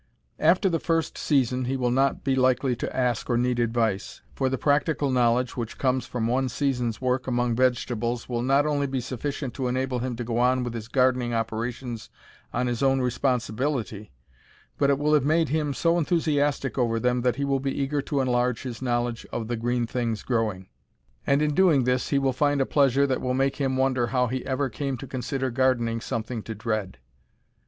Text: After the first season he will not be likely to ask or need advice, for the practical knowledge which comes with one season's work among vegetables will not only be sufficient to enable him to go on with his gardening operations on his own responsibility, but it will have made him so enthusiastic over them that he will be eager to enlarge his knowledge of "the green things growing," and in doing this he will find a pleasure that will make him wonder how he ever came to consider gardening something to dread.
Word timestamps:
After 0.39 0.67
the 0.67 0.79
first 0.79 1.15
season 1.15 1.65
he 1.65 1.77
will 1.77 1.91
not 1.91 2.23
be 2.23 2.33
likely 2.35 2.75
to 2.75 2.95
ask 2.97 3.29
or 3.29 3.37
need 3.37 3.59
advice, 3.59 4.23
for 4.33 4.49
the 4.49 4.57
practical 4.57 5.11
knowledge 5.11 5.55
which 5.55 5.77
comes 5.77 6.11
with 6.11 6.23
one 6.23 6.49
season's 6.49 6.99
work 6.99 7.27
among 7.27 7.55
vegetables 7.55 8.27
will 8.27 8.41
not 8.41 8.65
only 8.65 8.87
be 8.87 8.99
sufficient 8.99 9.53
to 9.53 9.67
enable 9.67 9.99
him 9.99 10.15
to 10.15 10.23
go 10.23 10.39
on 10.39 10.63
with 10.63 10.73
his 10.73 10.87
gardening 10.87 11.35
operations 11.35 12.09
on 12.51 12.65
his 12.65 12.81
own 12.81 12.99
responsibility, 12.99 14.11
but 14.79 14.89
it 14.89 14.97
will 14.97 15.13
have 15.13 15.23
made 15.23 15.49
him 15.49 15.71
so 15.71 15.99
enthusiastic 15.99 16.79
over 16.79 16.99
them 16.99 17.21
that 17.21 17.35
he 17.35 17.45
will 17.45 17.59
be 17.59 17.79
eager 17.79 18.01
to 18.01 18.21
enlarge 18.21 18.63
his 18.63 18.81
knowledge 18.81 19.23
of 19.31 19.47
"the 19.49 19.55
green 19.55 19.85
things 19.85 20.23
growing," 20.23 20.67
and 21.27 21.43
in 21.43 21.53
doing 21.53 21.83
this 21.83 22.09
he 22.09 22.17
will 22.17 22.33
find 22.33 22.59
a 22.59 22.65
pleasure 22.65 23.05
that 23.05 23.21
will 23.21 23.35
make 23.35 23.57
him 23.57 23.77
wonder 23.77 24.07
how 24.07 24.25
he 24.25 24.43
ever 24.47 24.67
came 24.67 24.97
to 24.97 25.05
consider 25.05 25.51
gardening 25.51 26.01
something 26.01 26.41
to 26.41 26.55
dread. 26.55 26.97